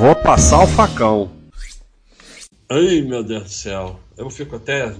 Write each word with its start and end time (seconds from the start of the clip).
Vou 0.00 0.16
passar 0.16 0.64
o 0.64 0.66
facão. 0.66 1.30
Ai, 2.70 3.02
meu 3.02 3.22
Deus 3.22 3.42
do 3.42 3.48
céu. 3.50 4.00
Eu 4.16 4.30
fico 4.30 4.56
até. 4.56 4.96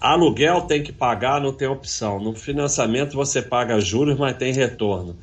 Aluguel 0.00 0.60
tem 0.68 0.84
que 0.84 0.92
pagar, 0.92 1.40
não 1.40 1.52
tem 1.52 1.66
opção. 1.66 2.20
No 2.20 2.32
financiamento 2.32 3.14
você 3.14 3.42
paga 3.42 3.80
juros, 3.80 4.16
mas 4.16 4.36
tem 4.36 4.52
retorno. 4.52 5.18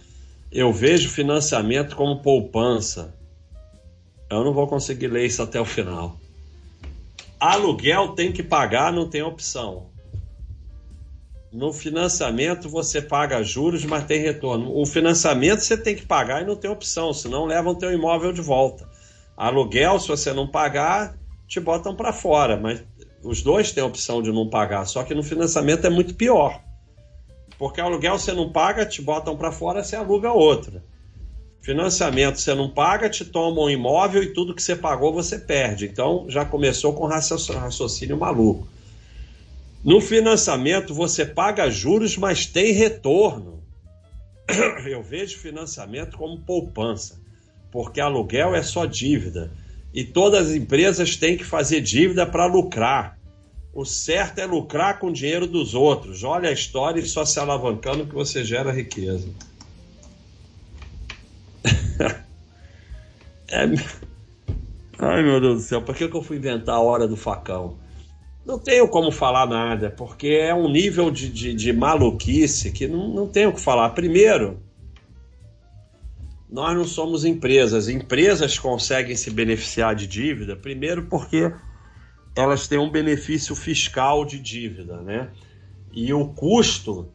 Eu 0.51 0.73
vejo 0.73 1.09
financiamento 1.09 1.95
como 1.95 2.21
poupança. 2.21 3.15
Eu 4.29 4.43
não 4.43 4.53
vou 4.53 4.67
conseguir 4.67 5.07
ler 5.07 5.25
isso 5.25 5.41
até 5.41 5.61
o 5.61 5.65
final. 5.65 6.19
Aluguel 7.39 8.09
tem 8.09 8.29
que 8.29 8.43
pagar, 8.43 8.91
não 8.91 9.09
tem 9.09 9.23
opção. 9.23 9.85
No 11.53 11.71
financiamento 11.71 12.67
você 12.67 12.99
paga 12.99 13.43
juros, 13.43 13.85
mas 13.85 14.05
tem 14.05 14.19
retorno. 14.19 14.75
O 14.75 14.87
financiamento 14.87 15.59
você 15.59 15.77
tem 15.77 15.95
que 15.95 16.03
pagar 16.03 16.41
e 16.41 16.45
não 16.45 16.55
tem 16.55 16.69
opção, 16.69 17.13
senão 17.13 17.45
levam 17.45 17.75
teu 17.75 17.93
imóvel 17.93 18.33
de 18.33 18.41
volta. 18.41 18.89
Aluguel, 19.37 19.99
se 19.99 20.07
você 20.07 20.33
não 20.33 20.47
pagar, 20.47 21.15
te 21.47 21.59
botam 21.59 21.95
para 21.95 22.11
fora, 22.11 22.57
mas 22.57 22.83
os 23.21 23.43
dois 23.43 23.71
têm 23.71 23.83
a 23.83 23.85
opção 23.85 24.19
de 24.19 24.31
não 24.31 24.49
pagar, 24.49 24.85
só 24.85 25.03
que 25.03 25.13
no 25.13 25.21
financiamento 25.21 25.85
é 25.85 25.91
muito 25.91 26.15
pior. 26.15 26.59
Porque 27.59 27.79
aluguel 27.79 28.17
você 28.17 28.33
não 28.33 28.51
paga, 28.51 28.83
te 28.83 28.99
botam 28.99 29.37
para 29.37 29.51
fora, 29.51 29.83
você 29.83 29.95
aluga 29.95 30.31
outra. 30.31 30.83
Financiamento 31.61 32.39
você 32.39 32.55
não 32.55 32.67
paga, 32.67 33.11
te 33.11 33.23
tomam 33.23 33.65
um 33.65 33.69
imóvel 33.69 34.23
e 34.23 34.33
tudo 34.33 34.55
que 34.55 34.63
você 34.63 34.75
pagou 34.75 35.13
você 35.13 35.37
perde. 35.37 35.85
Então 35.85 36.25
já 36.27 36.43
começou 36.43 36.93
com 36.93 37.05
raciocínio 37.05 38.17
maluco. 38.17 38.67
No 39.83 39.99
financiamento 39.99 40.93
você 40.93 41.25
paga 41.25 41.69
juros, 41.69 42.15
mas 42.17 42.45
tem 42.45 42.71
retorno. 42.71 43.61
Eu 44.87 45.03
vejo 45.03 45.37
financiamento 45.37 46.17
como 46.17 46.39
poupança, 46.39 47.19
porque 47.69 47.99
aluguel 47.99 48.55
é 48.55 48.63
só 48.63 48.85
dívida 48.85 49.51
e 49.93 50.03
todas 50.03 50.47
as 50.47 50.55
empresas 50.55 51.17
têm 51.17 51.37
que 51.37 51.43
fazer 51.43 51.81
dívida 51.81 52.25
para 52.25 52.45
lucrar. 52.45 53.19
O 53.73 53.85
certo 53.85 54.39
é 54.39 54.45
lucrar 54.45 54.99
com 54.99 55.07
o 55.07 55.13
dinheiro 55.13 55.47
dos 55.47 55.73
outros. 55.73 56.23
Olha 56.23 56.49
a 56.49 56.53
história 56.53 56.99
e 56.99 57.05
só 57.05 57.25
se 57.25 57.39
alavancando 57.39 58.05
que 58.05 58.13
você 58.13 58.43
gera 58.45 58.71
riqueza. 58.71 59.27
é... 63.49 63.65
Ai 64.99 65.23
meu 65.23 65.41
Deus 65.41 65.55
do 65.55 65.67
céu, 65.67 65.81
por 65.81 65.95
que, 65.95 66.07
que 66.07 66.15
eu 66.15 66.23
fui 66.23 66.37
inventar 66.37 66.75
a 66.75 66.81
hora 66.81 67.07
do 67.07 67.17
facão? 67.17 67.82
Não 68.45 68.59
tenho 68.59 68.87
como 68.87 69.11
falar 69.11 69.45
nada, 69.47 69.89
porque 69.89 70.27
é 70.27 70.53
um 70.53 70.69
nível 70.69 71.09
de, 71.09 71.29
de, 71.29 71.53
de 71.53 71.71
maluquice 71.71 72.71
que 72.71 72.87
não, 72.87 73.07
não 73.07 73.27
tenho 73.27 73.49
o 73.49 73.53
que 73.53 73.61
falar. 73.61 73.89
Primeiro, 73.91 74.61
nós 76.49 76.75
não 76.75 76.83
somos 76.83 77.23
empresas. 77.23 77.87
Empresas 77.87 78.59
conseguem 78.59 79.15
se 79.15 79.31
beneficiar 79.31 79.95
de 79.95 80.05
dívida, 80.05 80.55
primeiro 80.55 81.03
porque 81.05 81.53
elas 82.35 82.67
têm 82.67 82.77
um 82.77 82.89
benefício 82.89 83.55
fiscal 83.55 84.25
de 84.25 84.39
dívida, 84.39 85.01
né? 85.01 85.29
E 85.93 86.13
o 86.13 86.27
custo 86.27 87.09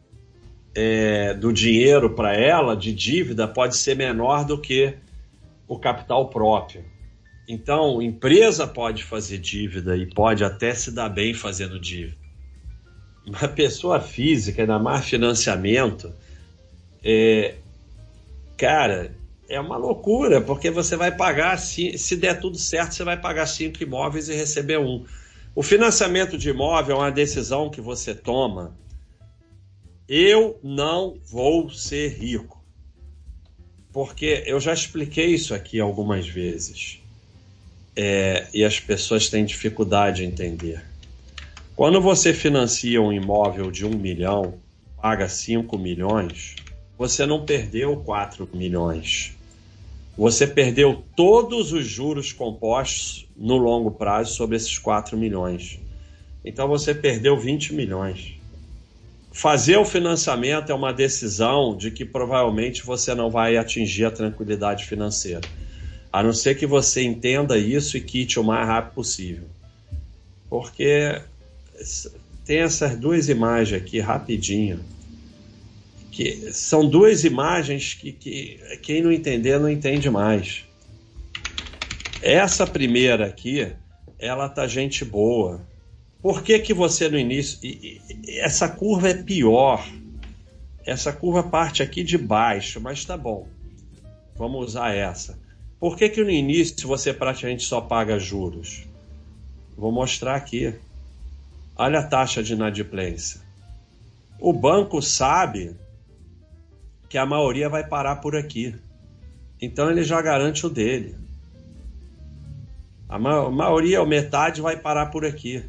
é, 0.73 1.33
do 1.33 1.53
dinheiro 1.53 2.15
para 2.15 2.33
ela, 2.33 2.75
de 2.75 2.93
dívida, 2.93 3.47
pode 3.47 3.77
ser 3.77 3.95
menor 3.95 4.45
do 4.45 4.59
que 4.59 4.95
o 5.67 5.77
capital 5.77 6.29
próprio. 6.29 6.83
Então, 7.51 7.99
empresa 7.99 8.67
pode 8.67 9.03
fazer 9.03 9.39
dívida 9.39 9.97
e 9.97 10.05
pode 10.05 10.43
até 10.43 10.71
se 10.75 10.91
dar 10.91 11.09
bem 11.09 11.33
fazendo 11.33 11.79
dívida. 11.79 12.15
Uma 13.25 13.47
pessoa 13.47 13.99
física, 13.99 14.61
ainda 14.61 14.77
mais 14.77 15.03
financiamento, 15.05 16.13
é, 17.03 17.55
cara, 18.55 19.15
é 19.47 19.59
uma 19.59 19.77
loucura, 19.77 20.39
porque 20.39 20.69
você 20.69 20.95
vai 20.95 21.11
pagar, 21.11 21.57
se, 21.57 21.97
se 21.97 22.15
der 22.15 22.39
tudo 22.39 22.55
certo, 22.55 22.93
você 22.93 23.03
vai 23.03 23.19
pagar 23.19 23.47
cinco 23.47 23.81
imóveis 23.81 24.29
e 24.29 24.35
receber 24.35 24.77
um. 24.77 25.03
O 25.55 25.63
financiamento 25.63 26.37
de 26.37 26.49
imóvel 26.49 26.97
é 26.97 26.99
uma 26.99 27.11
decisão 27.11 27.71
que 27.71 27.81
você 27.81 28.13
toma. 28.13 28.77
Eu 30.07 30.59
não 30.61 31.17
vou 31.25 31.71
ser 31.71 32.09
rico. 32.09 32.63
Porque 33.91 34.43
eu 34.45 34.59
já 34.59 34.71
expliquei 34.71 35.33
isso 35.33 35.55
aqui 35.55 35.79
algumas 35.79 36.27
vezes 36.27 37.01
é, 38.01 38.47
e 38.53 38.63
as 38.63 38.79
pessoas 38.79 39.27
têm 39.27 39.43
dificuldade 39.43 40.23
em 40.23 40.27
entender. 40.27 40.81
Quando 41.75 41.99
você 41.99 42.33
financia 42.33 43.01
um 43.01 43.11
imóvel 43.11 43.69
de 43.69 43.85
um 43.85 43.89
milhão, 43.89 44.53
paga 45.01 45.27
5 45.27 45.77
milhões, 45.77 46.55
você 46.97 47.25
não 47.25 47.43
perdeu 47.43 47.97
4 47.97 48.47
milhões. 48.53 49.33
Você 50.17 50.47
perdeu 50.47 51.03
todos 51.13 51.73
os 51.73 51.85
juros 51.85 52.31
compostos 52.31 53.27
no 53.35 53.57
longo 53.57 53.91
prazo 53.91 54.33
sobre 54.33 54.55
esses 54.55 54.77
4 54.77 55.17
milhões. 55.17 55.77
Então 56.45 56.69
você 56.69 56.95
perdeu 56.95 57.37
20 57.37 57.73
milhões. 57.73 58.33
Fazer 59.29 59.75
o 59.75 59.83
financiamento 59.83 60.71
é 60.71 60.75
uma 60.75 60.93
decisão 60.93 61.75
de 61.75 61.91
que 61.91 62.05
provavelmente 62.05 62.81
você 62.81 63.13
não 63.13 63.29
vai 63.29 63.57
atingir 63.57 64.05
a 64.05 64.11
tranquilidade 64.11 64.85
financeira. 64.85 65.41
A 66.11 66.23
não 66.23 66.33
ser 66.33 66.55
que 66.55 66.65
você 66.65 67.03
entenda 67.03 67.57
isso 67.57 67.95
e 67.95 68.01
quite 68.01 68.39
o 68.39 68.43
mais 68.43 68.67
rápido 68.67 68.95
possível. 68.95 69.47
Porque 70.49 71.21
tem 72.45 72.59
essas 72.59 72.97
duas 72.97 73.29
imagens 73.29 73.81
aqui 73.81 73.99
rapidinho. 73.99 74.79
Que 76.11 76.51
são 76.51 76.87
duas 76.87 77.23
imagens 77.23 77.93
que, 77.93 78.11
que 78.11 78.59
quem 78.81 79.01
não 79.01 79.11
entender 79.11 79.59
não 79.59 79.69
entende 79.69 80.09
mais. 80.09 80.65
Essa 82.21 82.65
primeira 82.65 83.27
aqui, 83.27 83.71
ela 84.17 84.49
tá 84.49 84.67
gente 84.67 85.05
boa. 85.05 85.61
Por 86.21 86.41
que, 86.43 86.59
que 86.59 86.73
você 86.73 87.07
no 87.07 87.17
início. 87.17 87.59
essa 88.27 88.67
curva 88.67 89.09
é 89.09 89.13
pior. 89.13 89.87
Essa 90.85 91.13
curva 91.13 91.43
parte 91.43 91.83
aqui 91.83 92.03
de 92.03 92.17
baixo, 92.17 92.81
mas 92.81 93.05
tá 93.05 93.15
bom. 93.15 93.47
Vamos 94.35 94.69
usar 94.69 94.93
essa. 94.93 95.37
Por 95.79 95.95
que, 95.95 96.09
que 96.09 96.23
no 96.23 96.29
início 96.29 96.87
você 96.87 97.13
praticamente 97.13 97.63
só 97.63 97.79
paga 97.79 98.19
juros? 98.19 98.85
Vou 99.77 99.91
mostrar 99.91 100.35
aqui. 100.35 100.75
Olha 101.75 101.99
a 101.99 102.03
taxa 102.03 102.43
de 102.43 102.51
inadimplência. 102.51 103.39
O 104.37 104.51
banco 104.51 105.01
sabe 105.01 105.75
que 107.07 107.17
a 107.17 107.25
maioria 107.25 107.69
vai 107.69 107.87
parar 107.87 108.17
por 108.17 108.35
aqui. 108.35 108.75
Então 109.61 109.89
ele 109.89 110.03
já 110.03 110.21
garante 110.21 110.65
o 110.65 110.69
dele. 110.69 111.15
A 113.07 113.17
maioria, 113.17 114.01
ou 114.01 114.07
metade, 114.07 114.61
vai 114.61 114.77
parar 114.77 115.07
por 115.07 115.25
aqui. 115.25 115.63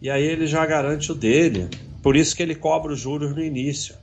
E 0.00 0.08
aí 0.08 0.22
ele 0.22 0.46
já 0.46 0.64
garante 0.64 1.10
o 1.10 1.14
dele. 1.14 1.68
Por 2.02 2.16
isso 2.16 2.34
que 2.34 2.42
ele 2.42 2.54
cobra 2.54 2.92
os 2.92 3.00
juros 3.00 3.34
no 3.34 3.42
início. 3.42 3.96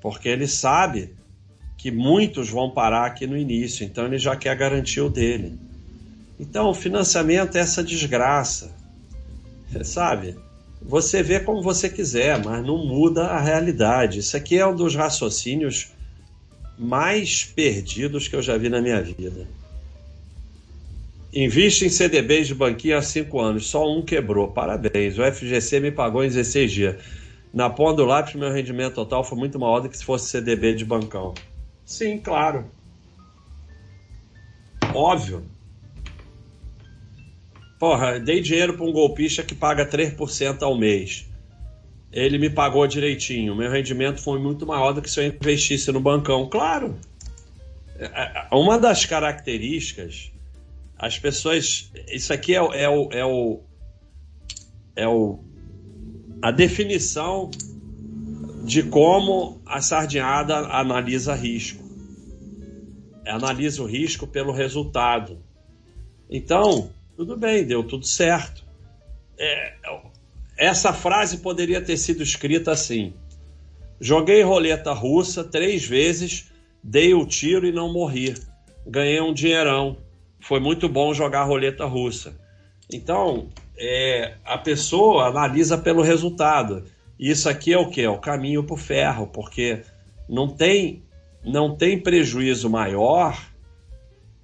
Porque 0.00 0.28
ele 0.28 0.48
sabe 0.48 1.14
que 1.82 1.90
muitos 1.90 2.48
vão 2.48 2.70
parar 2.70 3.06
aqui 3.06 3.26
no 3.26 3.36
início, 3.36 3.84
então 3.84 4.06
ele 4.06 4.16
já 4.16 4.36
quer 4.36 4.56
garantir 4.56 5.00
o 5.00 5.10
dele. 5.10 5.58
Então, 6.38 6.70
o 6.70 6.74
financiamento 6.74 7.56
é 7.56 7.58
essa 7.58 7.82
desgraça, 7.82 8.72
sabe? 9.82 10.36
Você 10.80 11.24
vê 11.24 11.40
como 11.40 11.60
você 11.60 11.88
quiser, 11.88 12.40
mas 12.44 12.64
não 12.64 12.86
muda 12.86 13.24
a 13.24 13.40
realidade. 13.40 14.20
Isso 14.20 14.36
aqui 14.36 14.56
é 14.56 14.64
um 14.64 14.76
dos 14.76 14.94
raciocínios 14.94 15.88
mais 16.78 17.42
perdidos 17.42 18.28
que 18.28 18.36
eu 18.36 18.42
já 18.42 18.56
vi 18.56 18.68
na 18.68 18.80
minha 18.80 19.02
vida. 19.02 19.48
Inviste 21.34 21.84
em 21.84 21.88
CDBs 21.88 22.46
de 22.46 22.54
banquinho 22.54 22.96
há 22.96 23.02
5 23.02 23.40
anos, 23.40 23.66
só 23.66 23.92
um 23.92 24.02
quebrou. 24.02 24.46
Parabéns, 24.46 25.18
o 25.18 25.24
FGC 25.24 25.80
me 25.80 25.90
pagou 25.90 26.22
em 26.22 26.28
16 26.28 26.70
dias. 26.70 26.96
Na 27.52 27.68
ponta 27.68 27.96
do 27.96 28.04
lápis, 28.04 28.36
meu 28.36 28.52
rendimento 28.52 28.94
total 28.94 29.24
foi 29.24 29.36
muito 29.36 29.58
maior 29.58 29.80
do 29.80 29.88
que 29.88 29.98
se 29.98 30.04
fosse 30.04 30.30
CDB 30.30 30.74
de 30.74 30.84
bancão. 30.84 31.34
Sim, 31.92 32.16
claro. 32.16 32.70
Óbvio. 34.94 35.44
Porra, 37.78 38.18
dei 38.18 38.40
dinheiro 38.40 38.78
para 38.78 38.86
um 38.86 38.92
golpista 38.92 39.42
que 39.42 39.54
paga 39.54 39.84
3% 39.84 40.62
ao 40.62 40.74
mês. 40.78 41.28
Ele 42.10 42.38
me 42.38 42.48
pagou 42.48 42.86
direitinho. 42.86 43.54
Meu 43.54 43.70
rendimento 43.70 44.22
foi 44.22 44.38
muito 44.38 44.66
maior 44.66 44.94
do 44.94 45.02
que 45.02 45.10
se 45.10 45.20
eu 45.20 45.26
investisse 45.26 45.92
no 45.92 46.00
bancão. 46.00 46.48
Claro. 46.48 46.98
É, 47.98 48.06
é, 48.06 48.48
uma 48.52 48.78
das 48.78 49.04
características, 49.04 50.32
as 50.98 51.18
pessoas. 51.18 51.92
Isso 52.08 52.32
aqui 52.32 52.54
é, 52.54 52.84
é, 52.84 52.88
o, 52.88 53.12
é 53.12 53.24
o. 53.26 53.60
É 54.96 55.06
o. 55.06 55.44
A 56.40 56.50
definição 56.50 57.50
de 58.64 58.82
como 58.82 59.60
a 59.66 59.82
sardinhada 59.82 60.56
analisa 60.56 61.34
risco. 61.34 61.81
Analisa 63.26 63.82
o 63.82 63.86
risco 63.86 64.26
pelo 64.26 64.52
resultado. 64.52 65.38
Então, 66.30 66.90
tudo 67.16 67.36
bem, 67.36 67.64
deu 67.64 67.84
tudo 67.84 68.06
certo. 68.06 68.64
É, 69.38 69.74
essa 70.56 70.92
frase 70.92 71.38
poderia 71.38 71.80
ter 71.80 71.96
sido 71.96 72.22
escrita 72.22 72.72
assim: 72.72 73.12
Joguei 74.00 74.42
roleta 74.42 74.92
russa 74.92 75.44
três 75.44 75.84
vezes, 75.84 76.50
dei 76.82 77.14
o 77.14 77.26
tiro 77.26 77.66
e 77.66 77.72
não 77.72 77.92
morri. 77.92 78.34
ganhei 78.86 79.20
um 79.20 79.32
dinheirão. 79.32 79.96
Foi 80.40 80.58
muito 80.58 80.88
bom 80.88 81.14
jogar 81.14 81.44
roleta 81.44 81.84
russa. 81.84 82.34
Então, 82.92 83.48
é, 83.78 84.34
a 84.44 84.58
pessoa 84.58 85.26
analisa 85.26 85.78
pelo 85.78 86.02
resultado. 86.02 86.84
Isso 87.18 87.48
aqui 87.48 87.72
é 87.72 87.78
o 87.78 87.88
que? 87.88 88.00
É 88.00 88.10
o 88.10 88.18
caminho 88.18 88.64
para 88.64 88.74
o 88.74 88.76
ferro, 88.76 89.28
porque 89.28 89.82
não 90.28 90.48
tem, 90.48 91.02
não 91.44 91.76
tem 91.76 92.00
prejuízo 92.00 92.70
maior 92.70 93.40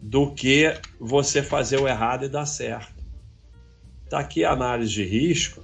do 0.00 0.32
que 0.32 0.74
você 0.98 1.42
fazer 1.42 1.78
o 1.78 1.88
errado 1.88 2.24
e 2.24 2.28
dar 2.28 2.46
certo. 2.46 3.02
Está 4.04 4.20
aqui 4.20 4.44
a 4.44 4.52
análise 4.52 4.92
de 4.92 5.04
risco. 5.04 5.62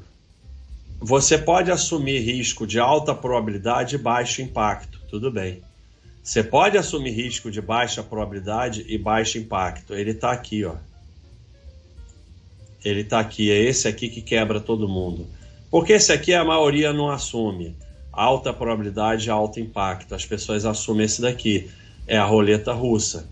Você 1.01 1.39
pode 1.39 1.71
assumir 1.71 2.21
risco 2.21 2.67
de 2.67 2.79
alta 2.79 3.15
probabilidade 3.15 3.95
e 3.95 3.99
baixo 3.99 4.43
impacto, 4.43 5.01
tudo 5.09 5.31
bem. 5.31 5.63
Você 6.23 6.43
pode 6.43 6.79
assumir 6.79 7.11
risco 7.11 7.51
de 7.51 7.61
baixa 7.61 8.03
probabilidade 8.03 8.85
e 8.89 8.97
baixo 8.97 9.37
impacto. 9.37 9.95
Ele 9.95 10.13
está 10.13 10.33
aqui, 10.33 10.65
ó. 10.65 10.77
Ele 12.83 13.01
está 13.01 13.21
aqui, 13.21 13.51
é 13.51 13.61
esse 13.61 13.87
aqui 13.87 14.09
que 14.09 14.23
quebra 14.23 14.61
todo 14.61 14.89
mundo. 14.89 15.27
Porque 15.71 15.93
esse 15.93 16.13
aqui 16.13 16.33
a 16.33 16.45
maioria 16.45 16.93
não 16.93 17.11
assume. 17.11 17.77
Alta 18.17 18.53
probabilidade, 18.53 19.31
alto 19.31 19.61
impacto. 19.61 20.15
As 20.15 20.25
pessoas 20.25 20.65
assumem 20.65 21.07
esse 21.07 21.21
daqui. 21.21 21.71
É 22.07 22.17
a 22.17 22.25
roleta 22.25 22.73
russa. 22.73 23.29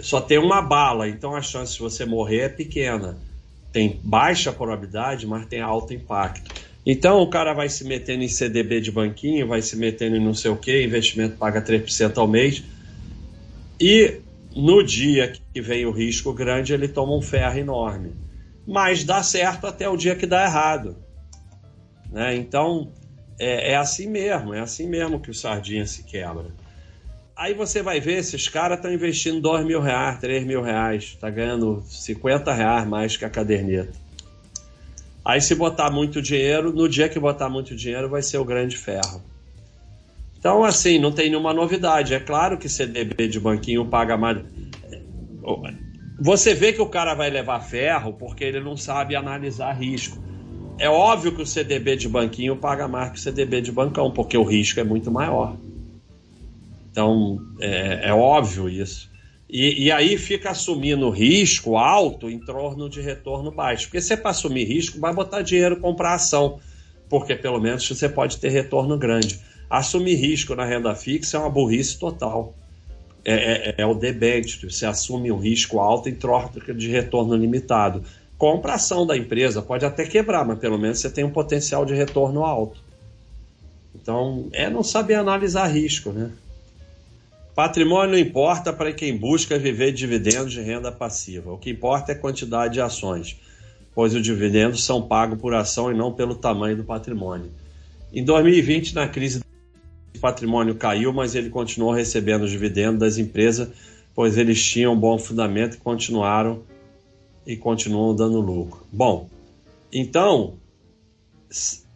Só 0.00 0.20
tem 0.20 0.38
uma 0.38 0.60
bala, 0.60 1.08
então 1.08 1.34
a 1.34 1.42
chance 1.42 1.74
de 1.74 1.80
você 1.80 2.04
morrer 2.04 2.40
é 2.40 2.48
pequena. 2.48 3.16
Tem 3.72 4.00
baixa 4.02 4.52
probabilidade, 4.52 5.26
mas 5.26 5.46
tem 5.46 5.60
alto 5.60 5.92
impacto. 5.92 6.52
Então 6.86 7.20
o 7.20 7.28
cara 7.28 7.52
vai 7.52 7.68
se 7.68 7.84
metendo 7.84 8.22
em 8.22 8.28
CDB 8.28 8.80
de 8.80 8.92
banquinho, 8.92 9.46
vai 9.46 9.62
se 9.62 9.76
metendo 9.76 10.16
em 10.16 10.24
não 10.24 10.34
sei 10.34 10.50
o 10.50 10.56
que, 10.56 10.84
investimento 10.84 11.36
paga 11.36 11.62
3% 11.62 12.18
ao 12.18 12.28
mês. 12.28 12.62
E 13.80 14.20
no 14.54 14.82
dia 14.82 15.32
que 15.52 15.60
vem 15.60 15.86
o 15.86 15.90
risco 15.90 16.32
grande, 16.32 16.72
ele 16.72 16.86
toma 16.86 17.16
um 17.16 17.22
ferro 17.22 17.58
enorme. 17.58 18.12
Mas 18.66 19.04
dá 19.04 19.22
certo 19.22 19.66
até 19.66 19.88
o 19.88 19.96
dia 19.96 20.14
que 20.14 20.26
dá 20.26 20.44
errado. 20.44 20.96
Né? 22.10 22.36
Então, 22.36 22.92
é, 23.38 23.72
é, 23.72 23.76
assim 23.76 24.06
mesmo, 24.06 24.54
é 24.54 24.60
assim 24.60 24.86
mesmo 24.86 25.20
que 25.20 25.30
o 25.30 25.34
sardinha 25.34 25.86
se 25.86 26.02
quebra. 26.02 26.46
Aí 27.36 27.52
você 27.52 27.82
vai 27.82 28.00
ver, 28.00 28.18
esses 28.18 28.48
caras 28.48 28.78
estão 28.78 28.92
investindo 28.92 29.40
2 29.40 29.66
mil 29.66 29.80
reais, 29.80 30.20
3 30.20 30.44
mil 30.44 30.62
reais, 30.62 31.16
tá 31.20 31.28
ganhando 31.28 31.82
50 31.88 32.52
reais 32.52 32.86
mais 32.86 33.16
que 33.16 33.24
a 33.24 33.30
caderneta. 33.30 33.92
Aí 35.24 35.40
se 35.40 35.54
botar 35.54 35.90
muito 35.90 36.20
dinheiro, 36.22 36.72
no 36.72 36.88
dia 36.88 37.08
que 37.08 37.18
botar 37.18 37.48
muito 37.48 37.74
dinheiro 37.74 38.08
vai 38.08 38.22
ser 38.22 38.38
o 38.38 38.44
grande 38.44 38.76
ferro. 38.76 39.22
Então, 40.38 40.62
assim, 40.62 40.98
não 40.98 41.10
tem 41.10 41.30
nenhuma 41.30 41.54
novidade. 41.54 42.12
É 42.12 42.20
claro 42.20 42.58
que 42.58 42.68
CDB 42.68 43.28
de 43.28 43.40
banquinho 43.40 43.86
paga 43.86 44.14
mais. 44.14 44.42
Você 46.20 46.52
vê 46.52 46.70
que 46.72 46.82
o 46.82 46.86
cara 46.86 47.14
vai 47.14 47.30
levar 47.30 47.60
ferro 47.60 48.12
porque 48.12 48.44
ele 48.44 48.60
não 48.60 48.76
sabe 48.76 49.16
analisar 49.16 49.72
risco. 49.72 50.22
É 50.78 50.88
óbvio 50.88 51.32
que 51.32 51.42
o 51.42 51.46
CDB 51.46 51.96
de 51.96 52.08
banquinho 52.08 52.56
paga 52.56 52.88
mais 52.88 53.10
que 53.10 53.18
o 53.18 53.20
CDB 53.20 53.60
de 53.60 53.70
bancão, 53.70 54.10
porque 54.10 54.36
o 54.36 54.42
risco 54.42 54.80
é 54.80 54.84
muito 54.84 55.10
maior. 55.10 55.56
Então, 56.90 57.40
é, 57.60 58.08
é 58.08 58.14
óbvio 58.14 58.68
isso. 58.68 59.10
E, 59.48 59.84
e, 59.84 59.92
aí 59.92 60.16
fica 60.18 60.50
assumindo 60.50 61.10
risco 61.10 61.76
alto 61.76 62.28
em 62.28 62.40
torno 62.40 62.88
de 62.88 63.00
retorno 63.00 63.52
baixo. 63.52 63.86
Porque 63.86 64.00
se 64.00 64.14
é 64.14 64.16
para 64.16 64.30
assumir 64.30 64.64
risco, 64.64 64.98
vai 64.98 65.14
botar 65.14 65.42
dinheiro 65.42 65.78
comprar 65.78 66.14
ação, 66.14 66.58
porque 67.08 67.36
pelo 67.36 67.60
menos 67.60 67.86
você 67.88 68.08
pode 68.08 68.38
ter 68.38 68.48
retorno 68.48 68.98
grande. 68.98 69.38
Assumir 69.70 70.16
risco 70.16 70.54
na 70.54 70.64
renda 70.64 70.94
fixa 70.94 71.36
é 71.36 71.40
uma 71.40 71.50
burrice 71.50 71.98
total. 71.98 72.54
É, 73.24 73.70
é, 73.70 73.74
é 73.78 73.86
o 73.86 73.94
debênture, 73.94 74.70
você 74.70 74.84
assume 74.84 75.32
um 75.32 75.38
risco 75.38 75.78
alto 75.78 76.08
em 76.08 76.14
troca 76.14 76.74
de 76.74 76.88
retorno 76.90 77.34
limitado 77.34 78.04
compra 78.38 78.74
ação 78.74 79.06
da 79.06 79.16
empresa, 79.16 79.62
pode 79.62 79.84
até 79.84 80.04
quebrar, 80.04 80.44
mas 80.44 80.58
pelo 80.58 80.78
menos 80.78 80.98
você 80.98 81.10
tem 81.10 81.24
um 81.24 81.30
potencial 81.30 81.84
de 81.84 81.94
retorno 81.94 82.44
alto. 82.44 82.82
Então, 83.94 84.48
é 84.52 84.68
não 84.68 84.82
saber 84.82 85.14
analisar 85.14 85.66
risco, 85.66 86.10
né? 86.10 86.30
Patrimônio 87.54 88.10
não 88.10 88.18
importa 88.18 88.72
para 88.72 88.92
quem 88.92 89.16
busca 89.16 89.56
viver 89.56 89.92
dividendos 89.92 90.52
de 90.52 90.60
renda 90.60 90.90
passiva. 90.90 91.52
O 91.52 91.58
que 91.58 91.70
importa 91.70 92.10
é 92.10 92.14
a 92.14 92.18
quantidade 92.18 92.74
de 92.74 92.80
ações, 92.80 93.36
pois 93.94 94.12
os 94.12 94.22
dividendos 94.22 94.84
são 94.84 95.00
pagos 95.00 95.40
por 95.40 95.54
ação 95.54 95.92
e 95.92 95.94
não 95.96 96.12
pelo 96.12 96.34
tamanho 96.34 96.76
do 96.76 96.82
patrimônio. 96.82 97.50
Em 98.12 98.24
2020, 98.24 98.96
na 98.96 99.06
crise, 99.06 99.40
o 100.16 100.18
patrimônio 100.18 100.74
caiu, 100.74 101.12
mas 101.12 101.36
ele 101.36 101.48
continuou 101.48 101.92
recebendo 101.92 102.42
os 102.42 102.50
dividendos 102.50 102.98
das 102.98 103.18
empresas, 103.18 103.68
pois 104.12 104.36
eles 104.36 104.62
tinham 104.62 104.92
um 104.92 104.98
bom 104.98 105.16
fundamento 105.16 105.74
e 105.74 105.78
continuaram 105.78 106.62
e 107.46 107.56
continuam 107.56 108.14
dando 108.14 108.40
lucro. 108.40 108.86
Bom, 108.92 109.28
então 109.92 110.54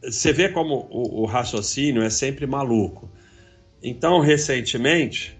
você 0.03 0.33
vê 0.33 0.49
como 0.49 0.87
o, 0.91 1.23
o, 1.23 1.27
raciocínio 1.27 2.03
é 2.03 2.11
sempre 2.11 2.47
maluco. 2.47 3.09
Então, 3.83 4.21
recentemente, 4.21 5.37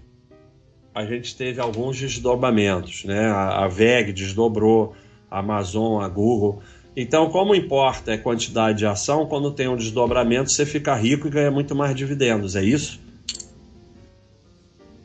a 0.93 1.05
gente 1.05 1.35
teve 1.35 1.61
alguns 1.61 1.97
desdobramentos, 1.97 3.05
né? 3.05 3.27
A, 3.27 3.65
a 3.65 3.67
VEG 3.67 4.11
desdobrou, 4.11 4.95
a 5.29 5.39
Amazon, 5.39 6.03
a 6.03 6.07
Google. 6.07 6.61
Então, 6.95 7.29
como 7.29 7.55
importa 7.55 8.11
é 8.11 8.17
quantidade 8.17 8.79
de 8.79 8.85
ação, 8.85 9.25
quando 9.25 9.51
tem 9.51 9.67
um 9.67 9.75
desdobramento, 9.75 10.51
você 10.51 10.65
fica 10.65 10.93
rico 10.95 11.27
e 11.27 11.29
ganha 11.29 11.51
muito 11.51 11.75
mais 11.75 11.95
dividendos, 11.95 12.55
é 12.55 12.63
isso? 12.63 12.99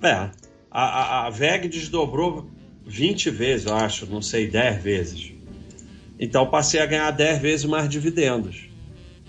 É, 0.03 0.31
a, 0.71 0.83
a, 0.83 1.27
a 1.27 1.31
VEG 1.31 1.69
desdobrou 1.69 2.47
20 2.87 3.31
vezes, 3.31 3.67
eu 3.67 3.75
acho, 3.75 4.07
não 4.07 4.23
sei, 4.23 4.47
10 4.47 4.83
vezes. 4.83 5.33
Então 6.19 6.47
passei 6.47 6.81
a 6.81 6.87
ganhar 6.87 7.11
10 7.11 7.41
vezes 7.41 7.65
mais 7.65 7.89
dividendos. 7.89 8.69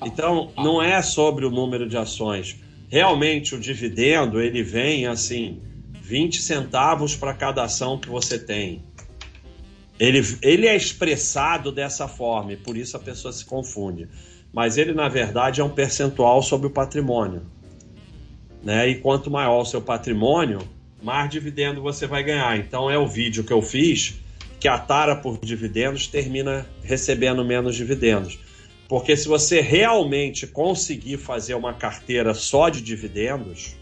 Então 0.04 0.52
não 0.58 0.82
é 0.82 1.02
sobre 1.02 1.46
o 1.46 1.52
número 1.52 1.88
de 1.88 1.98
ações. 1.98 2.58
Realmente 2.90 3.56
o 3.56 3.60
dividendo 3.60 4.40
ele 4.40 4.62
vem 4.62 5.08
assim, 5.08 5.62
20 6.02 6.42
centavos 6.42 7.16
para 7.16 7.34
cada 7.34 7.64
ação 7.64 7.98
que 7.98 8.10
você 8.10 8.38
tem. 8.38 8.84
Ele, 10.00 10.22
ele 10.42 10.68
é 10.68 10.76
expressado 10.76 11.72
dessa 11.72 12.08
forma 12.08 12.54
e 12.54 12.58
por 12.58 12.76
isso 12.76 12.98
a 12.98 13.00
pessoa 13.00 13.32
se 13.32 13.46
confunde. 13.46 14.08
Mas 14.54 14.78
ele, 14.78 14.94
na 14.94 15.10
verdade, 15.10 15.62
é 15.62 15.64
um 15.64 15.70
percentual 15.70 16.42
sobre 16.42 16.68
o 16.68 16.70
patrimônio. 16.70 17.44
Né? 18.64 18.90
E 18.90 18.96
quanto 18.96 19.32
maior 19.32 19.62
o 19.62 19.66
seu 19.66 19.82
patrimônio, 19.82 20.60
mais 21.06 21.30
dividendo 21.30 21.84
você 21.84 22.08
vai 22.08 22.24
ganhar. 22.24 22.58
Então 22.58 22.90
é 22.90 22.98
o 22.98 23.08
vídeo 23.08 23.44
que 23.44 23.54
eu 23.54 23.62
fiz 23.62 24.16
que 24.60 24.68
a 24.68 24.80
tara 24.80 25.16
por 25.16 25.38
dividendos 25.40 26.08
termina 26.08 26.66
recebendo 26.82 27.46
menos 27.46 27.76
dividendos. 27.76 28.40
Porque 28.90 29.16
se 29.16 29.28
você 29.28 29.62
realmente 29.62 30.48
conseguir 30.48 31.18
fazer 31.18 31.54
uma 31.54 31.76
carteira 31.76 32.34
só 32.34 32.70
de 32.70 32.82
dividendos, 32.82 33.76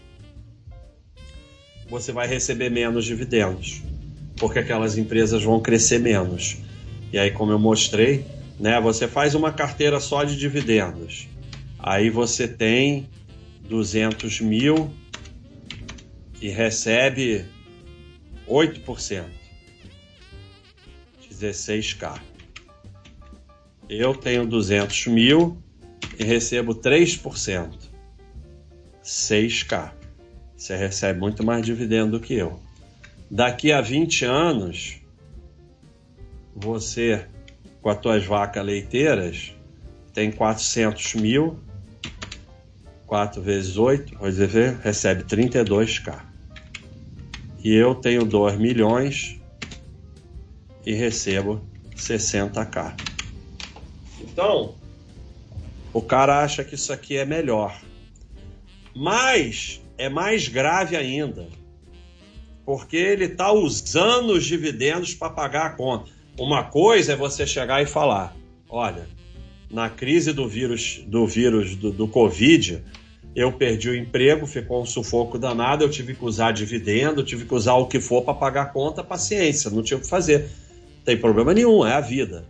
você 1.88 2.12
vai 2.12 2.28
receber 2.28 2.70
menos 2.70 3.06
dividendos, 3.06 3.80
porque 4.36 4.58
aquelas 4.58 4.98
empresas 4.98 5.42
vão 5.42 5.60
crescer 5.60 6.00
menos. 6.00 6.58
E 7.10 7.18
aí, 7.18 7.30
como 7.30 7.52
eu 7.52 7.58
mostrei, 7.58 8.26
né, 8.60 8.78
você 8.80 9.08
faz 9.08 9.34
uma 9.34 9.50
carteira 9.50 9.98
só 9.98 10.24
de 10.24 10.36
dividendos. 10.36 11.26
Aí 11.78 12.10
você 12.10 12.46
tem 12.46 13.08
200 13.68 14.40
mil 14.42 14.90
e 16.44 16.50
recebe 16.50 17.46
8%, 18.46 19.24
16k. 21.32 22.20
Eu 23.88 24.14
tenho 24.14 24.46
200 24.46 25.06
mil 25.06 25.56
e 26.18 26.22
recebo 26.22 26.74
3%, 26.74 27.70
6k. 29.02 29.92
Você 30.54 30.76
recebe 30.76 31.18
muito 31.18 31.42
mais 31.42 31.64
dividendo 31.64 32.18
do 32.18 32.20
que 32.20 32.34
eu. 32.34 32.60
Daqui 33.30 33.72
a 33.72 33.80
20 33.80 34.26
anos, 34.26 35.00
você, 36.54 37.26
com 37.80 37.88
as 37.88 37.98
tuas 37.98 38.22
vacas 38.26 38.62
leiteiras, 38.62 39.54
tem 40.12 40.30
400 40.30 41.14
mil, 41.14 41.58
4 43.06 43.40
vezes 43.40 43.78
8, 43.78 44.14
recebe 44.82 45.24
32k 45.24 46.33
e 47.64 47.74
eu 47.74 47.94
tenho 47.94 48.26
2 48.26 48.58
milhões 48.58 49.40
e 50.84 50.92
recebo 50.92 51.66
60k. 51.96 52.94
Então, 54.20 54.74
o 55.94 56.02
cara 56.02 56.42
acha 56.44 56.62
que 56.62 56.74
isso 56.74 56.92
aqui 56.92 57.16
é 57.16 57.24
melhor. 57.24 57.80
Mas 58.94 59.80
é 59.96 60.10
mais 60.10 60.46
grave 60.46 60.94
ainda, 60.94 61.48
porque 62.66 62.96
ele 62.96 63.24
está 63.24 63.50
usando 63.50 64.30
os 64.34 64.44
dividendos 64.44 65.14
para 65.14 65.30
pagar 65.30 65.66
a 65.66 65.70
conta. 65.70 66.12
Uma 66.38 66.64
coisa 66.64 67.14
é 67.14 67.16
você 67.16 67.46
chegar 67.46 67.82
e 67.82 67.86
falar: 67.86 68.36
olha, 68.68 69.08
na 69.70 69.88
crise 69.88 70.32
do 70.32 70.46
vírus 70.46 71.02
do 71.06 71.26
vírus 71.26 71.74
do, 71.76 71.90
do 71.90 72.06
Covid, 72.06 72.84
eu 73.34 73.52
perdi 73.52 73.90
o 73.90 73.96
emprego, 73.96 74.46
ficou 74.46 74.82
um 74.82 74.86
sufoco 74.86 75.38
danado, 75.38 75.82
eu 75.82 75.90
tive 75.90 76.14
que 76.14 76.24
usar 76.24 76.52
dividendo, 76.52 77.24
tive 77.24 77.44
que 77.44 77.54
usar 77.54 77.74
o 77.74 77.86
que 77.86 78.00
for 78.00 78.22
para 78.22 78.34
pagar 78.34 78.62
a 78.62 78.66
conta, 78.66 79.02
paciência, 79.02 79.70
não 79.70 79.82
tinha 79.82 79.98
o 79.98 80.00
que 80.00 80.08
fazer. 80.08 80.50
Não 80.98 81.04
tem 81.04 81.16
problema 81.16 81.52
nenhum, 81.52 81.84
é 81.84 81.94
a 81.94 82.00
vida. 82.00 82.46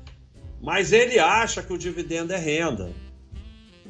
Mas 0.60 0.92
ele 0.92 1.18
acha 1.18 1.62
que 1.62 1.72
o 1.72 1.78
dividendo 1.78 2.32
é 2.32 2.38
renda. 2.38 2.90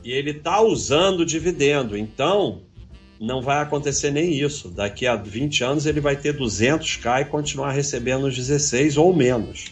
E 0.04 0.12
ele 0.12 0.30
está 0.30 0.60
usando 0.60 1.20
o 1.20 1.26
dividendo. 1.26 1.96
Então, 1.96 2.62
não 3.20 3.40
vai 3.40 3.62
acontecer 3.62 4.10
nem 4.10 4.32
isso. 4.32 4.68
Daqui 4.68 5.06
a 5.06 5.16
20 5.16 5.64
anos 5.64 5.86
ele 5.86 6.00
vai 6.00 6.16
ter 6.16 6.36
200k 6.36 7.22
e 7.22 7.24
continuar 7.24 7.72
recebendo 7.72 8.24
os 8.24 8.36
16 8.36 8.96
ou 8.96 9.14
menos. 9.14 9.66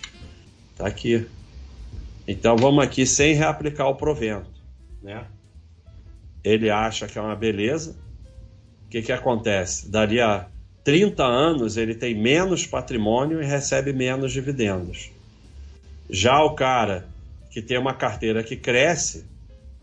Tá 0.76 0.86
aqui. 0.86 1.26
Então 2.26 2.56
vamos 2.56 2.82
aqui 2.82 3.04
sem 3.04 3.34
reaplicar 3.34 3.88
o 3.88 3.96
provento, 3.96 4.50
né? 5.02 5.26
Ele 6.44 6.70
acha 6.70 7.06
que 7.06 7.18
é 7.18 7.20
uma 7.20 7.36
beleza. 7.36 7.96
O 8.86 8.88
que 8.88 9.02
que 9.02 9.12
acontece? 9.12 9.90
Daria 9.90 10.46
30 10.84 11.24
anos 11.24 11.76
ele 11.76 11.94
tem 11.94 12.14
menos 12.14 12.66
patrimônio 12.66 13.40
e 13.40 13.46
recebe 13.46 13.92
menos 13.92 14.32
dividendos. 14.32 15.10
Já 16.10 16.42
o 16.42 16.54
cara 16.54 17.06
que 17.50 17.62
tem 17.62 17.78
uma 17.78 17.94
carteira 17.94 18.42
que 18.42 18.56
cresce, 18.56 19.24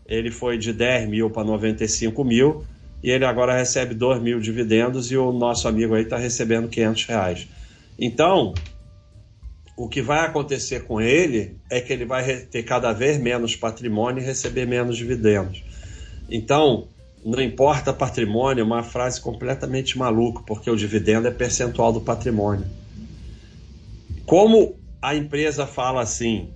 ele 0.06 0.30
foi 0.30 0.58
de 0.58 0.72
10 0.72 1.08
mil 1.08 1.30
para 1.30 1.44
95 1.44 2.24
mil, 2.24 2.64
e 3.02 3.10
ele 3.10 3.24
agora 3.24 3.56
recebe 3.56 3.94
2 3.94 4.20
mil 4.20 4.40
dividendos 4.40 5.10
e 5.10 5.16
o 5.16 5.32
nosso 5.32 5.66
amigo 5.66 5.94
aí 5.94 6.02
está 6.02 6.18
recebendo 6.18 6.68
500 6.68 7.04
reais. 7.06 7.48
Então, 7.98 8.52
o 9.76 9.88
que 9.88 10.02
vai 10.02 10.26
acontecer 10.26 10.84
com 10.84 11.00
ele 11.00 11.56
é 11.70 11.80
que 11.80 11.92
ele 11.92 12.04
vai 12.04 12.36
ter 12.36 12.62
cada 12.64 12.92
vez 12.92 13.16
menos 13.16 13.56
patrimônio 13.56 14.22
e 14.22 14.26
receber 14.26 14.66
menos 14.66 14.96
dividendos. 14.98 15.62
Então, 16.30 16.86
não 17.24 17.42
importa 17.42 17.92
patrimônio, 17.92 18.62
é 18.62 18.64
uma 18.64 18.82
frase 18.82 19.20
completamente 19.20 19.98
maluca, 19.98 20.42
porque 20.46 20.70
o 20.70 20.76
dividendo 20.76 21.26
é 21.26 21.30
percentual 21.30 21.92
do 21.92 22.00
patrimônio. 22.00 22.64
Como 24.24 24.76
a 25.02 25.14
empresa 25.14 25.66
fala 25.66 26.02
assim, 26.02 26.50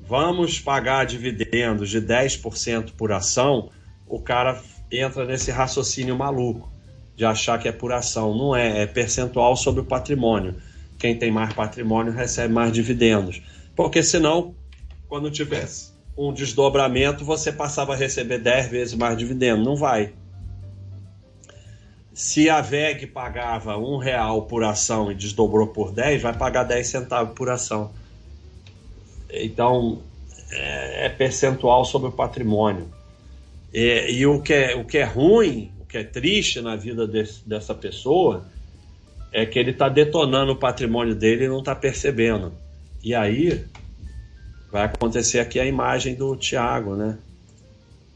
vamos 0.00 0.58
pagar 0.58 1.04
dividendos 1.04 1.90
de 1.90 2.00
10% 2.00 2.92
por 2.96 3.12
ação, 3.12 3.70
o 4.08 4.18
cara 4.18 4.60
entra 4.90 5.24
nesse 5.24 5.50
raciocínio 5.50 6.16
maluco 6.16 6.70
de 7.14 7.24
achar 7.24 7.58
que 7.58 7.68
é 7.68 7.72
por 7.72 7.92
ação. 7.92 8.36
Não 8.36 8.56
é, 8.56 8.82
é 8.82 8.86
percentual 8.86 9.56
sobre 9.56 9.82
o 9.82 9.84
patrimônio. 9.84 10.56
Quem 10.98 11.18
tem 11.18 11.30
mais 11.30 11.52
patrimônio 11.52 12.12
recebe 12.12 12.52
mais 12.52 12.72
dividendos. 12.72 13.42
Porque 13.76 14.02
senão, 14.02 14.54
quando 15.08 15.30
tivesse 15.30 15.91
um 16.28 16.32
desdobramento, 16.32 17.24
você 17.24 17.50
passava 17.50 17.94
a 17.94 17.96
receber 17.96 18.38
10 18.38 18.68
vezes 18.68 18.94
mais 18.94 19.16
dividendo. 19.16 19.64
Não 19.64 19.76
vai. 19.76 20.12
Se 22.14 22.50
a 22.50 22.60
VEG 22.60 23.06
pagava 23.06 23.78
um 23.78 23.96
real 23.96 24.42
por 24.42 24.62
ação 24.62 25.10
e 25.10 25.14
desdobrou 25.14 25.68
por 25.68 25.92
10, 25.92 26.22
vai 26.22 26.36
pagar 26.36 26.64
10 26.64 26.86
centavos 26.86 27.34
por 27.34 27.48
ação. 27.48 27.90
Então, 29.30 30.02
é, 30.50 31.06
é 31.06 31.08
percentual 31.08 31.84
sobre 31.84 32.08
o 32.08 32.12
patrimônio. 32.12 32.88
E, 33.72 34.18
e, 34.18 34.26
o, 34.26 34.40
que 34.42 34.52
é, 34.52 34.76
o 34.76 34.84
que 34.84 34.98
é 34.98 35.04
ruim, 35.04 35.72
o 35.80 35.86
que 35.86 35.96
é 35.96 36.04
triste 36.04 36.60
na 36.60 36.76
vida 36.76 37.06
desse, 37.06 37.48
dessa 37.48 37.74
pessoa, 37.74 38.44
é 39.32 39.46
que 39.46 39.58
ele 39.58 39.70
está 39.70 39.88
detonando 39.88 40.52
o 40.52 40.56
patrimônio 40.56 41.14
dele 41.14 41.46
e 41.46 41.48
não 41.48 41.60
está 41.60 41.74
percebendo. 41.74 42.52
E 43.02 43.14
aí 43.14 43.64
vai 44.72 44.86
acontecer 44.86 45.38
aqui 45.38 45.60
a 45.60 45.66
imagem 45.66 46.14
do 46.14 46.34
Tiago, 46.34 46.96
né? 46.96 47.18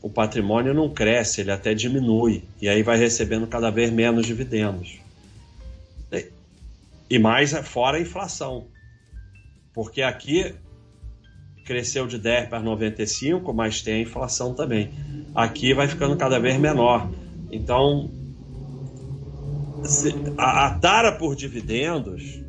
O 0.00 0.08
patrimônio 0.08 0.72
não 0.72 0.88
cresce, 0.88 1.42
ele 1.42 1.50
até 1.50 1.75
diminui. 1.75 2.44
E 2.60 2.68
aí 2.68 2.82
vai 2.82 2.96
recebendo 2.96 3.46
cada 3.46 3.70
vez 3.70 3.90
menos 3.90 4.25
dividendos. 4.26 4.98
E 7.10 7.18
mais 7.18 7.52
fora 7.68 7.98
a 7.98 8.00
inflação. 8.00 8.66
Porque 9.75 10.00
aqui 10.00 10.54
cresceu 11.64 12.06
de 12.06 12.18
10 12.18 12.48
para 12.48 12.60
95, 12.60 13.52
mas 13.52 13.82
tem 13.82 13.94
a 13.94 14.00
inflação 14.00 14.54
também. 14.54 14.90
Aqui 15.34 15.75
vai 15.75 15.86
ficando 15.86 16.16
cada 16.16 16.38
vez 16.40 16.58
menor. 16.58 17.10
Então, 17.50 18.10
a, 20.38 20.66
a 20.66 20.78
tara 20.78 21.12
por 21.12 21.36
dividendos 21.36 22.45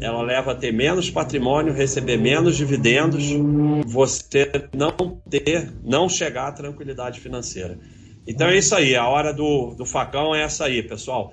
ela 0.00 0.22
leva 0.22 0.52
a 0.52 0.54
ter 0.54 0.72
menos 0.72 1.10
patrimônio, 1.10 1.72
receber 1.72 2.16
menos 2.16 2.56
dividendos, 2.56 3.24
você 3.86 4.50
não 4.74 5.20
ter, 5.28 5.72
não 5.82 6.08
chegar 6.08 6.48
à 6.48 6.52
tranquilidade 6.52 7.20
financeira. 7.20 7.78
Então 8.26 8.48
é 8.48 8.58
isso 8.58 8.74
aí, 8.74 8.96
a 8.96 9.06
hora 9.06 9.32
do, 9.32 9.74
do 9.74 9.86
facão 9.86 10.34
é 10.34 10.42
essa 10.42 10.64
aí, 10.64 10.82
pessoal. 10.82 11.32